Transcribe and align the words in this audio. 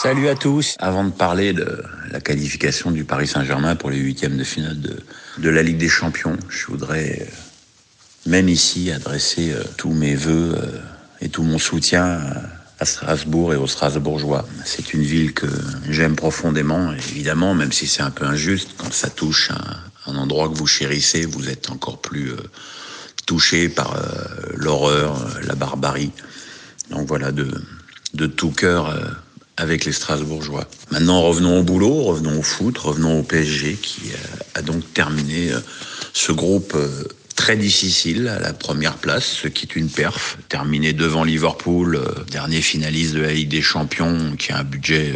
Salut 0.00 0.28
à 0.28 0.36
tous. 0.36 0.76
Avant 0.78 1.02
de 1.02 1.10
parler 1.10 1.52
de 1.52 1.82
la 2.12 2.20
qualification 2.20 2.92
du 2.92 3.02
Paris 3.02 3.26
Saint-Germain 3.26 3.74
pour 3.74 3.90
les 3.90 3.98
huitièmes 3.98 4.36
de 4.36 4.44
finale 4.44 4.78
de, 4.78 5.48
la 5.48 5.60
Ligue 5.64 5.78
des 5.78 5.88
Champions, 5.88 6.36
je 6.48 6.66
voudrais 6.66 7.18
euh, 7.20 8.30
même 8.30 8.48
ici 8.48 8.92
adresser 8.92 9.50
euh, 9.50 9.64
tous 9.76 9.92
mes 9.92 10.14
voeux 10.14 10.54
euh, 10.54 10.78
et 11.20 11.28
tout 11.28 11.42
mon 11.42 11.58
soutien 11.58 12.20
à 12.78 12.84
Strasbourg 12.84 13.52
et 13.52 13.56
aux 13.56 13.66
Strasbourgeois. 13.66 14.46
C'est 14.64 14.94
une 14.94 15.02
ville 15.02 15.34
que 15.34 15.48
j'aime 15.88 16.14
profondément, 16.14 16.92
évidemment, 16.92 17.56
même 17.56 17.72
si 17.72 17.88
c'est 17.88 18.02
un 18.02 18.12
peu 18.12 18.24
injuste, 18.24 18.76
quand 18.78 18.92
ça 18.92 19.10
touche 19.10 19.50
un, 20.06 20.14
endroit 20.14 20.48
que 20.48 20.54
vous 20.54 20.68
chérissez, 20.68 21.26
vous 21.26 21.48
êtes 21.48 21.70
encore 21.70 22.00
plus 22.00 22.30
touché 23.26 23.68
par 23.68 24.00
l'horreur, 24.54 25.28
la 25.42 25.56
barbarie. 25.56 26.12
Donc 26.88 27.08
voilà, 27.08 27.32
de 27.32 28.26
tout 28.26 28.52
cœur 28.52 28.96
avec 29.58 29.84
les 29.84 29.92
Strasbourgeois. 29.92 30.66
Maintenant, 30.90 31.20
revenons 31.22 31.58
au 31.58 31.62
boulot, 31.62 32.02
revenons 32.04 32.38
au 32.38 32.42
foot, 32.42 32.78
revenons 32.78 33.20
au 33.20 33.22
PSG 33.22 33.76
qui 33.82 34.02
euh, 34.12 34.38
a 34.54 34.62
donc 34.62 34.94
terminé 34.94 35.52
euh, 35.52 35.58
ce 36.12 36.30
groupe 36.32 36.72
euh, 36.76 37.04
très 37.34 37.56
difficile 37.56 38.28
à 38.28 38.38
la 38.38 38.52
première 38.52 38.96
place, 38.96 39.26
ce 39.26 39.48
qui 39.48 39.66
est 39.66 39.76
une 39.76 39.88
perf. 39.88 40.38
Terminé 40.48 40.92
devant 40.92 41.24
Liverpool, 41.24 42.00
dernier 42.30 42.62
finaliste 42.62 43.14
de 43.14 43.20
la 43.20 43.32
Ligue 43.32 43.48
des 43.48 43.62
Champions, 43.62 44.36
qui 44.36 44.52
a 44.52 44.58
un 44.58 44.64
budget 44.64 45.12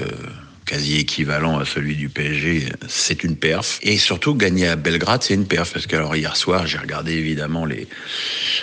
quasi 0.65 0.99
équivalent 0.99 1.59
à 1.59 1.65
celui 1.65 1.97
du 1.97 2.09
PSG, 2.09 2.69
c'est 2.89 3.25
une 3.25 3.35
perf. 3.37 3.81
Et 3.83 3.99
surtout, 3.99 4.37
gagner 4.37 4.69
à 4.69 4.77
Belgrade, 4.77 5.25
c'est 5.25 5.35
une 5.35 5.47
perf. 5.47 5.73
Parce 5.73 5.89
que 5.89 5.97
alors, 5.97 6.15
hier 6.15 6.37
soir, 6.37 6.69
j'ai 6.69 6.79
regardé 6.79 7.13
évidemment 7.13 7.65
les, 7.65 7.89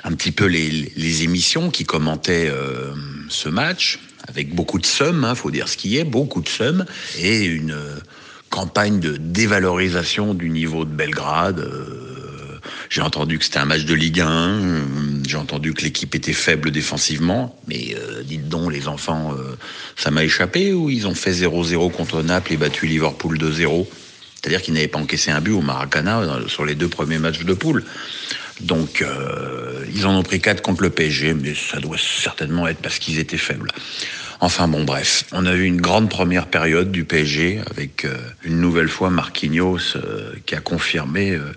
un 0.06 0.14
petit 0.14 0.32
peu 0.32 0.46
les, 0.46 1.24
émissions 1.24 1.70
qui 1.70 1.84
commentaient 1.84 2.50
ce 3.28 3.50
match 3.50 4.00
avec 4.30 4.54
beaucoup 4.54 4.80
de 4.80 4.86
sommes, 4.86 5.22
il 5.24 5.32
hein, 5.32 5.36
faut 5.36 5.52
dire 5.52 5.68
ce 5.68 5.76
qui 5.76 5.98
est, 5.98 6.04
beaucoup 6.04 6.42
de 6.42 6.50
sommes, 6.50 6.86
et 7.20 7.44
une 7.44 7.72
euh, 7.72 7.96
campagne 8.50 9.00
de 9.00 9.18
dévalorisation 9.18 10.34
du 10.34 10.50
niveau 10.50 10.86
de 10.86 10.92
Belgrade. 10.92 11.60
Euh, 11.60 12.60
j'ai 12.90 13.02
entendu 13.02 13.40
que 13.40 13.46
c'était 13.46 13.60
un 13.60 13.66
match 13.66 13.86
de 13.86 13.94
Ligue 13.94 14.22
1, 14.22 14.28
euh, 14.28 14.82
j'ai 15.28 15.38
entendu 15.38 15.74
que 15.74 15.82
l'équipe 15.82 16.14
était 16.16 16.34
faible 16.34 16.72
défensivement, 16.72 17.60
mais 17.68 17.96
dites 18.24 18.48
donc 18.50 18.72
les 18.72 18.88
enfants, 18.88 19.36
ça 19.96 20.12
m'a 20.12 20.24
échappé 20.24 20.74
ou 20.74 20.90
ils 20.90 21.08
ont 21.08 21.14
fait 21.14 21.32
0-0 21.32 21.92
contre 21.92 22.24
Naples 22.24 22.54
et 22.54 22.58
battu 22.58 22.88
Liverpool 22.88 23.38
2-0 23.38 23.86
C'est-à-dire 24.36 24.62
qu'ils 24.62 24.74
n'avaient 24.74 24.88
pas 24.88 25.00
encaissé 25.00 25.30
un 25.30 25.40
but 25.40 25.52
au 25.52 25.62
Maracana 25.62 26.40
sur 26.48 26.66
les 26.66 26.74
deux 26.74 26.88
premiers 26.88 27.20
matchs 27.20 27.44
de 27.44 27.54
poule. 27.54 27.84
Donc, 28.60 29.02
euh, 29.02 29.86
ils 29.94 30.06
en 30.06 30.16
ont 30.16 30.24
pris 30.24 30.42
quatre 30.42 30.62
contre 30.62 30.84
le 30.84 30.90
PSG, 30.90 31.34
mais 31.34 31.54
ça 31.56 31.80
doit 31.80 31.98
certainement 31.98 32.68
être 32.68 32.80
parce 32.80 33.00
qu'ils 33.00 33.20
étaient 33.20 33.38
faibles. 33.38 33.72
Enfin 34.42 34.70
bon, 34.70 34.86
bref, 34.86 35.26
on 35.34 35.46
a 35.46 35.54
eu 35.54 35.64
une 35.64 35.82
grande 35.82 36.10
première 36.10 36.48
période 36.48 36.92
du 36.92 37.04
PSG 37.04 37.62
avec 37.70 38.06
euh, 38.06 38.18
une 38.44 38.62
nouvelle 38.62 38.88
fois 38.88 39.10
Marquinhos 39.10 39.98
euh, 39.98 40.32
qui 40.46 40.56
a 40.56 40.62
confirmé 40.62 41.32
euh, 41.32 41.52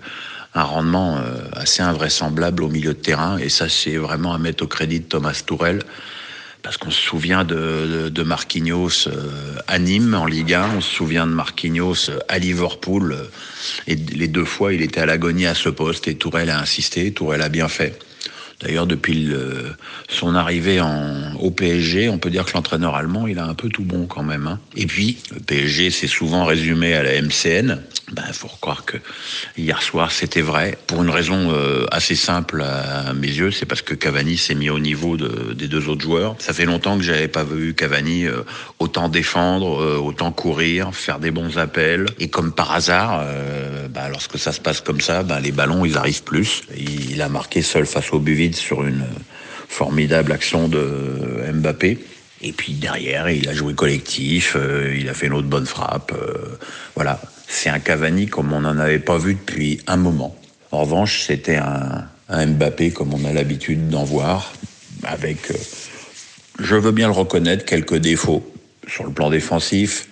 un 0.53 0.63
rendement 0.63 1.19
assez 1.53 1.81
invraisemblable 1.81 2.63
au 2.63 2.69
milieu 2.69 2.93
de 2.93 2.99
terrain. 2.99 3.39
Et 3.39 3.49
ça, 3.49 3.69
c'est 3.69 3.97
vraiment 3.97 4.35
à 4.35 4.37
mettre 4.37 4.63
au 4.63 4.67
crédit 4.67 4.99
de 4.99 5.05
Thomas 5.05 5.41
Tourel 5.43 5.79
parce 6.63 6.77
qu'on 6.77 6.91
se 6.91 7.01
souvient 7.01 7.43
de, 7.43 7.55
de, 8.05 8.09
de 8.09 8.23
Marquinhos 8.23 9.07
euh, 9.07 9.57
à 9.67 9.77
Nîmes 9.77 10.15
en 10.15 10.25
Ligue 10.25 10.53
1, 10.53 10.77
on 10.77 10.81
se 10.81 10.95
souvient 10.95 11.27
de 11.27 11.33
Marquinhos 11.33 12.09
à 12.29 12.39
Liverpool, 12.39 13.17
et 13.85 13.95
les 13.95 14.29
deux 14.29 14.45
fois 14.45 14.73
il 14.73 14.81
était 14.81 15.01
à 15.01 15.05
l'agonie 15.05 15.45
à 15.45 15.53
ce 15.53 15.69
poste 15.69 16.07
et 16.07 16.15
Tourelle 16.15 16.49
a 16.49 16.59
insisté, 16.59 17.11
Tourelle 17.11 17.41
a 17.41 17.49
bien 17.49 17.67
fait. 17.67 17.99
D'ailleurs, 18.63 18.87
depuis 18.87 19.29
son 20.09 20.35
arrivée 20.35 20.81
en, 20.81 21.35
au 21.35 21.51
PSG, 21.51 22.09
on 22.09 22.17
peut 22.17 22.29
dire 22.29 22.45
que 22.45 22.53
l'entraîneur 22.53 22.95
allemand, 22.95 23.27
il 23.27 23.39
a 23.39 23.45
un 23.45 23.53
peu 23.53 23.69
tout 23.69 23.83
bon 23.83 24.05
quand 24.05 24.23
même. 24.23 24.47
Hein. 24.47 24.59
Et 24.75 24.85
puis, 24.85 25.17
le 25.33 25.39
PSG 25.39 25.91
s'est 25.91 26.07
souvent 26.07 26.45
résumé 26.45 26.93
à 26.93 27.03
la 27.03 27.21
MCN. 27.21 27.79
Il 28.09 28.15
ben, 28.15 28.23
faut 28.33 28.49
croire 28.61 28.85
que 28.85 28.97
hier 29.57 29.81
soir, 29.81 30.11
c'était 30.11 30.41
vrai. 30.41 30.77
Pour 30.87 31.01
une 31.01 31.09
raison 31.09 31.51
euh, 31.51 31.85
assez 31.89 32.15
simple 32.15 32.61
à 32.61 33.13
mes 33.13 33.27
yeux, 33.27 33.51
c'est 33.51 33.65
parce 33.65 33.81
que 33.81 33.93
Cavani 33.93 34.37
s'est 34.37 34.55
mis 34.55 34.69
au 34.69 34.79
niveau 34.79 35.15
de, 35.17 35.53
des 35.53 35.67
deux 35.67 35.87
autres 35.87 36.01
joueurs. 36.01 36.35
Ça 36.39 36.53
fait 36.53 36.65
longtemps 36.65 36.97
que 36.97 37.03
j'avais 37.03 37.27
pas 37.27 37.43
vu 37.43 37.73
Cavani 37.73 38.25
euh, 38.25 38.43
autant 38.79 39.09
défendre, 39.09 39.81
euh, 39.81 39.97
autant 39.97 40.31
courir, 40.31 40.93
faire 40.93 41.19
des 41.19 41.31
bons 41.31 41.57
appels. 41.57 42.05
Et 42.19 42.29
comme 42.29 42.51
par 42.51 42.73
hasard, 42.73 43.25
ben, 43.89 44.09
lorsque 44.09 44.37
ça 44.37 44.51
se 44.51 44.59
passe 44.59 44.81
comme 44.81 45.01
ça, 45.01 45.23
ben, 45.23 45.39
les 45.39 45.51
ballons, 45.51 45.85
ils 45.85 45.97
arrivent 45.97 46.23
plus. 46.23 46.63
Il 46.77 47.21
a 47.21 47.29
marqué 47.29 47.61
seul 47.61 47.85
face 47.85 48.11
au 48.11 48.19
but 48.19 48.33
sur 48.53 48.83
une 48.85 49.05
formidable 49.67 50.31
action 50.31 50.67
de 50.67 51.51
Mbappé. 51.53 51.99
Et 52.41 52.51
puis 52.51 52.73
derrière, 52.73 53.29
il 53.29 53.47
a 53.47 53.53
joué 53.53 53.73
collectif, 53.73 54.55
euh, 54.57 54.95
il 54.99 55.07
a 55.09 55.13
fait 55.13 55.27
une 55.27 55.33
autre 55.33 55.47
bonne 55.47 55.65
frappe. 55.65 56.11
Euh, 56.11 56.57
voilà, 56.93 57.21
c'est 57.47 57.69
un 57.69 57.79
Cavani 57.79 58.27
comme 58.27 58.51
on 58.51 58.61
n'en 58.61 58.77
avait 58.77 58.99
pas 58.99 59.17
vu 59.17 59.35
depuis 59.35 59.79
un 59.87 59.95
moment. 59.95 60.35
En 60.71 60.81
revanche, 60.81 61.23
c'était 61.25 61.55
un, 61.55 62.05
Mbappé 62.29 62.91
comme 62.91 63.13
on 63.13 63.23
a 63.25 63.31
l'habitude 63.31 63.89
d'en 63.89 64.03
voir, 64.03 64.53
avec, 65.03 65.51
euh, 65.51 65.55
je 66.59 66.75
veux 66.75 66.91
bien 66.91 67.07
le 67.07 67.13
reconnaître, 67.13 67.63
quelques 67.63 67.97
défauts 67.97 68.43
sur 68.87 69.05
le 69.05 69.11
plan 69.11 69.29
défensif. 69.29 70.07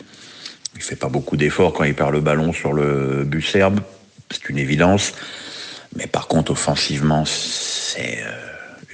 Il 0.75 0.81
fait 0.81 0.95
pas 0.95 1.09
beaucoup 1.09 1.35
d'efforts 1.35 1.73
quand 1.73 1.83
il 1.83 1.95
perd 1.95 2.11
le 2.11 2.21
ballon 2.21 2.53
sur 2.53 2.73
le 2.73 3.23
but 3.25 3.41
serbe, 3.41 3.81
c'est 4.29 4.49
une 4.49 4.57
évidence. 4.57 5.13
Mais 5.95 6.07
par 6.07 6.27
contre, 6.27 6.51
offensivement, 6.51 7.25
c'est 7.25 8.23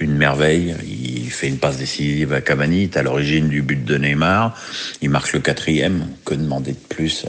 une 0.00 0.16
merveille. 0.16 0.74
Il 0.84 1.30
fait 1.30 1.48
une 1.48 1.58
passe 1.58 1.76
décisive 1.76 2.32
à 2.32 2.40
Cavani, 2.40 2.90
à 2.94 3.02
l'origine 3.02 3.48
du 3.48 3.62
but 3.62 3.84
de 3.84 3.96
Neymar. 3.96 4.56
Il 5.02 5.10
marque 5.10 5.32
le 5.32 5.40
quatrième. 5.40 6.08
Que 6.24 6.34
demander 6.34 6.72
de 6.72 6.76
plus 6.76 7.26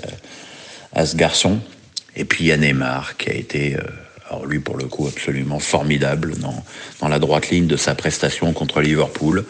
à, 0.94 1.06
ce 1.06 1.16
garçon? 1.16 1.59
Et 2.16 2.25
puis 2.25 2.46
il 2.46 2.47
y 2.47 2.52
a 2.52 2.57
Neymar 2.57 3.18
qui 3.18 3.30
a 3.30 3.34
été, 3.34 3.78
alors 4.28 4.46
lui 4.46 4.59
pour 4.59 4.78
le 4.78 4.85
coup, 4.85 5.07
absolument 5.07 5.59
formidable 5.59 6.36
dans, 6.38 6.63
dans 7.00 7.07
la 7.07 7.19
droite 7.19 7.50
ligne 7.50 7.68
de 7.68 7.78
sa 7.78 7.96
prestation 7.96 8.51
contre 8.53 8.81
Liverpool. 8.81 9.46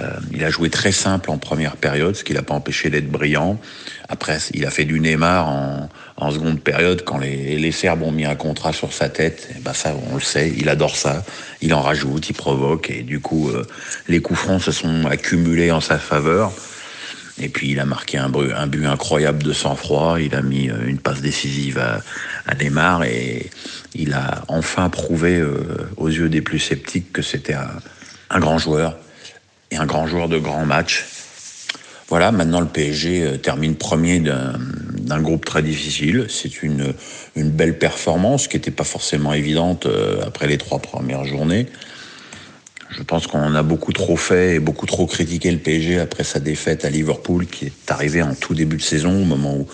Euh, 0.00 0.10
il 0.32 0.42
a 0.44 0.50
joué 0.50 0.70
très 0.70 0.92
simple 0.92 1.30
en 1.30 1.38
première 1.38 1.76
période, 1.76 2.14
ce 2.16 2.24
qui 2.24 2.32
l'a 2.32 2.42
pas 2.42 2.54
empêché 2.54 2.90
d'être 2.90 3.10
brillant. 3.10 3.60
Après, 4.08 4.38
il 4.54 4.64
a 4.66 4.70
fait 4.70 4.84
du 4.84 5.00
Neymar 5.00 5.48
en, 5.48 5.88
seconde 6.30 6.60
période 6.60 7.02
quand 7.04 7.18
les, 7.18 7.72
Serbes 7.72 8.02
ont 8.02 8.12
mis 8.12 8.24
un 8.24 8.36
contrat 8.36 8.72
sur 8.72 8.92
sa 8.92 9.08
tête. 9.08 9.48
Et 9.56 9.60
ben 9.60 9.72
ça, 9.72 9.94
on 10.10 10.14
le 10.14 10.20
sait, 10.20 10.52
il 10.56 10.68
adore 10.68 10.96
ça. 10.96 11.24
Il 11.60 11.74
en 11.74 11.82
rajoute, 11.82 12.28
il 12.30 12.34
provoque 12.34 12.90
et 12.90 13.02
du 13.02 13.20
coup, 13.20 13.50
euh, 13.50 13.66
les 14.08 14.20
coups 14.20 14.38
francs 14.38 14.62
se 14.62 14.72
sont 14.72 15.06
accumulés 15.06 15.72
en 15.72 15.80
sa 15.80 15.98
faveur. 15.98 16.52
Et 17.40 17.48
puis 17.48 17.70
il 17.70 17.80
a 17.80 17.86
marqué 17.86 18.18
un, 18.18 18.28
but 18.28 18.86
incroyable 18.86 19.42
de 19.42 19.52
sang-froid. 19.52 20.20
Il 20.20 20.34
a 20.34 20.42
mis 20.42 20.70
euh, 20.70 20.86
une 20.86 20.98
passe 20.98 21.20
décisive 21.20 21.78
à, 21.78 22.54
Neymar 22.54 23.04
et 23.04 23.50
il 23.94 24.12
a 24.14 24.44
enfin 24.48 24.88
prouvé 24.90 25.42
aux 25.96 26.08
yeux 26.08 26.28
des 26.28 26.40
plus 26.40 26.58
sceptiques 26.58 27.12
que 27.12 27.22
c'était 27.22 27.54
un 28.30 28.40
grand 28.40 28.58
joueur 28.58 28.96
et 29.72 29.76
un 29.76 29.86
grand 29.86 30.06
joueur 30.06 30.28
de 30.28 30.38
grands 30.38 30.66
matchs. 30.66 31.06
Voilà, 32.08 32.30
maintenant 32.30 32.60
le 32.60 32.66
PSG 32.66 33.22
euh, 33.22 33.36
termine 33.38 33.74
premier 33.74 34.20
d'un 34.20 35.20
groupe 35.22 35.46
très 35.46 35.62
difficile. 35.62 36.26
C'est 36.28 36.62
une, 36.62 36.92
une 37.36 37.50
belle 37.50 37.78
performance 37.78 38.48
qui 38.48 38.56
n'était 38.56 38.70
pas 38.70 38.84
forcément 38.84 39.32
évidente 39.32 39.86
euh, 39.86 40.20
après 40.26 40.46
les 40.46 40.58
trois 40.58 40.78
premières 40.78 41.24
journées. 41.24 41.66
Je 42.90 43.02
pense 43.02 43.26
qu'on 43.26 43.54
a 43.54 43.62
beaucoup 43.62 43.92
trop 43.92 44.16
fait 44.16 44.56
et 44.56 44.60
beaucoup 44.60 44.84
trop 44.84 45.06
critiqué 45.06 45.50
le 45.50 45.56
PSG 45.56 45.98
après 45.98 46.24
sa 46.24 46.40
défaite 46.40 46.84
à 46.84 46.90
Liverpool 46.90 47.46
qui 47.46 47.66
est 47.66 47.90
arrivée 47.90 48.22
en 48.22 48.34
tout 48.34 48.54
début 48.54 48.76
de 48.76 48.82
saison, 48.82 49.22
au 49.22 49.24
moment 49.24 49.66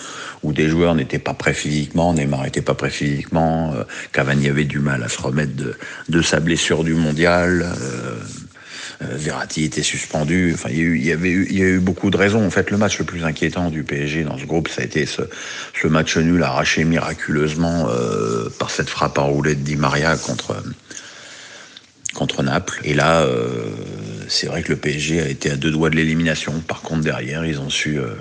où, 0.45 0.53
des 0.53 0.69
joueurs 0.69 0.95
n'étaient 0.95 1.19
pas 1.19 1.35
prêts 1.35 1.55
physiquement, 1.55 2.15
Neymar 2.15 2.45
n'était 2.45 2.63
pas 2.63 2.75
prêt 2.75 2.91
physiquement, 2.91 3.73
euh, 3.75 3.83
Cavani 4.13 4.49
avait 4.49 4.65
du 4.65 4.79
mal 4.79 5.03
à 5.03 5.09
se 5.09 5.21
remettre 5.21 5.53
de, 6.09 6.23
sa 6.23 6.39
blessure 6.39 6.85
du 6.85 6.95
mondial. 6.95 7.67
Verratti 9.01 9.65
était 9.65 9.83
suspendu. 9.83 10.53
Enfin, 10.55 10.71
il 10.71 10.79
y, 10.79 10.81
a 10.81 10.85
eu, 10.85 10.99
il 10.99 11.07
y 11.07 11.13
avait 11.13 11.31
eu, 11.31 11.47
il 11.51 11.59
y 11.59 11.63
a 11.63 11.67
eu 11.67 11.79
beaucoup 11.79 12.11
de 12.11 12.17
raisons. 12.17 12.45
En 12.45 12.51
fait, 12.51 12.71
le 12.71 12.77
match 12.77 12.99
le 12.99 13.05
plus 13.05 13.25
inquiétant 13.25 13.71
du 13.71 13.85
PSG 13.85 14.25
dans 14.25 14.39
ce 14.39 14.45
groupe, 14.45 14.69
ça 14.69 14.83
a 14.83 14.85
été 14.85 15.07
ce, 15.07 15.23
ce 15.81 15.87
match 15.87 16.17
nul 16.17 16.43
arraché 16.43 16.85
miraculeusement 16.85 17.89
euh, 17.91 18.49
par 18.59 18.71
cette 18.71 18.89
frappe 18.89 19.19
enroulée 19.19 19.55
de 19.55 19.63
Di 19.63 19.77
Maria 19.77 20.17
contre 20.17 20.57
contre 22.19 22.43
Naples. 22.43 22.81
Et 22.85 22.95
là, 22.95 23.23
euh, 23.23 23.71
c'est 24.29 24.49
vrai 24.49 24.63
que 24.63 24.71
le 24.71 24.77
PSG 24.77 25.23
a 25.23 25.29
été 25.29 25.51
à 25.51 25.57
deux 25.57 25.71
doigts 25.71 25.89
de 25.89 25.97
l'élimination. 25.97 26.53
Par 26.67 26.83
contre, 26.83 27.03
derrière, 27.03 27.45
ils 27.45 27.61
ont 27.61 27.71
su 27.71 27.99
euh, 27.99 28.15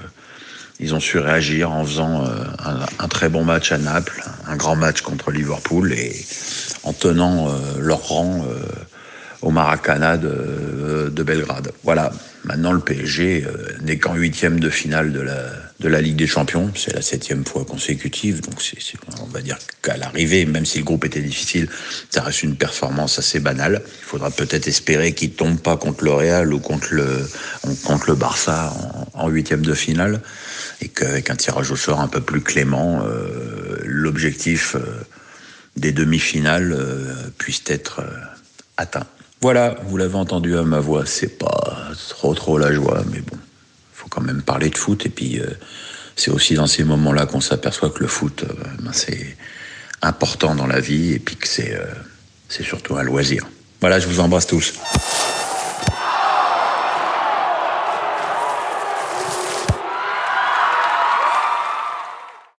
ils 0.80 0.94
ont 0.94 1.00
su 1.00 1.18
réagir 1.18 1.72
en 1.72 1.84
faisant 1.84 2.24
euh, 2.24 2.30
un, 2.64 2.86
un, 3.00 3.08
très 3.08 3.30
bon 3.30 3.44
match 3.44 3.72
à 3.72 3.80
Naples, 3.80 4.24
un 4.46 4.56
grand 4.56 4.76
match 4.76 5.02
contre 5.02 5.32
Liverpool 5.32 5.92
et 5.94 6.14
en 6.84 6.94
tenant 6.94 7.52
leur 7.80 8.08
rang 8.08 8.46
au 9.42 9.52
Maracana 9.52 10.18
de, 10.18 11.10
de, 11.10 11.24
Belgrade. 11.24 11.72
Voilà, 11.84 12.12
maintenant 12.44 12.72
le 12.72 12.80
PSG 12.80 13.46
euh, 13.46 13.78
n'est 13.84 13.98
qu'en 13.98 14.16
huitième 14.16 14.60
de 14.60 14.70
finale 14.70 15.14
de 15.14 15.22
la, 15.22 15.44
de 15.80 15.88
la 15.88 16.02
Ligue 16.02 16.16
des 16.16 16.28
Champions. 16.28 16.72
C'est 16.76 16.94
la 16.94 17.02
septième 17.02 17.46
fois 17.46 17.66
consécutive, 17.66 18.42
donc 18.42 18.62
c'est, 18.62 18.78
on 19.22 19.28
va 19.28 19.42
dire 19.42 19.58
qu'à 19.82 19.98
l'arrivée, 19.98 20.46
même 20.46 20.66
si 20.66 20.80
le 20.80 20.84
groupe 20.84 21.06
était 21.06 21.22
difficile, 21.22 21.70
ça 22.10 22.24
reste 22.24 22.44
une 22.44 22.56
performance 22.56 23.20
assez 23.20 23.40
banale. 23.40 23.82
Il 23.86 24.06
faudra 24.06 24.32
peut-être 24.32 24.68
espérer 24.68 25.14
qu'il 25.14 25.32
tombe 25.32 25.60
pas 25.60 25.78
contre 25.78 26.04
le 26.04 26.14
Real 26.14 26.54
ou 26.54 26.60
contre 26.60 26.94
le 26.94 27.30
contre 27.84 28.10
le 28.10 28.16
Barça 28.16 28.74
en 29.14 29.28
huitième 29.30 29.62
de 29.62 29.74
finale, 29.74 30.22
et 30.82 30.88
qu'avec 30.88 31.30
un 31.30 31.36
tirage 31.36 31.72
au 31.72 31.76
sort 31.76 32.00
un 32.00 32.08
peu 32.08 32.22
plus 32.22 32.42
clément, 32.42 33.04
euh, 33.04 33.78
l'objectif 33.84 34.76
euh, 34.76 34.80
des 35.78 35.92
demi-finales 35.92 36.74
euh, 36.74 37.14
puisse 37.38 37.64
être 37.68 38.00
euh, 38.00 38.18
atteint. 38.78 39.06
Voilà, 39.42 39.76
vous 39.86 39.98
l'avez 39.98 40.16
entendu 40.16 40.58
à 40.58 40.64
ma 40.64 40.80
voix, 40.80 41.06
c'est 41.06 41.38
pas 41.38 41.76
trop 42.10 42.34
trop 42.34 42.58
la 42.58 42.74
joie, 42.74 43.04
mais 43.12 43.20
bon, 43.20 43.38
faut 43.94 44.08
quand 44.10 44.22
même 44.22 44.42
parler 44.42 44.70
de 44.70 44.78
foot 44.78 45.06
et 45.06 45.10
puis 45.10 45.40
euh, 45.40 45.46
c'est 46.16 46.32
aussi 46.32 46.56
dans 46.56 46.66
ces 46.66 46.84
moments-là 46.84 47.28
qu'on 47.28 47.42
s'aperçoit 47.42 47.92
que 47.92 48.00
le 48.00 48.08
foot, 48.08 48.44
euh, 48.44 48.54
ben, 48.82 48.92
c'est 48.94 49.38
important 50.02 50.56
dans 50.56 50.66
la 50.66 50.80
vie 50.80 51.14
et 51.14 51.20
puis 51.20 51.36
que 51.36 51.48
c'est 51.48 51.76
euh, 51.76 51.86
c'est 52.50 52.64
surtout 52.64 52.96
un 52.96 53.04
loisir. 53.04 53.46
Voilà, 53.80 54.00
je 54.00 54.08
vous 54.08 54.20
embrasse 54.20 54.48
tous. 54.48 54.74